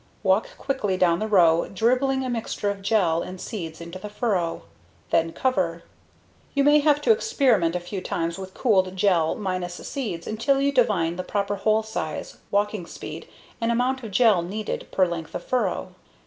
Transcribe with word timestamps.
Walk 0.23 0.57
quickly 0.57 0.97
down 0.97 1.19
the 1.19 1.27
row, 1.27 1.67
dribbling 1.69 2.23
a 2.25 2.29
mixture 2.31 2.71
of 2.71 2.81
gel 2.81 3.21
and 3.21 3.39
seeds 3.39 3.79
into 3.79 3.99
the 3.99 4.09
furrow. 4.09 4.63
Then 5.11 5.31
cover. 5.31 5.83
You 6.55 6.63
may 6.63 6.79
have 6.79 7.01
to 7.01 7.11
experiment 7.11 7.75
a 7.75 7.79
few 7.79 8.01
times 8.01 8.39
with 8.39 8.55
cooled 8.55 8.95
gel 8.95 9.35
minus 9.35 9.75
seeds 9.75 10.25
until 10.25 10.59
you 10.59 10.71
divine 10.71 11.17
the 11.17 11.23
proper 11.23 11.57
hole 11.57 11.83
size, 11.83 12.37
walking 12.49 12.87
speed 12.87 13.27
and 13.61 13.71
amount 13.71 14.01
of 14.03 14.09
gel 14.09 14.41
needed 14.41 14.87
per 14.91 15.05
length 15.05 15.35
of 15.35 15.43
furrow. 15.43 15.93